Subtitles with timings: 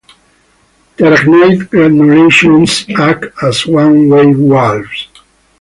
[0.97, 5.09] The arachnoid granulations act as one-way valves.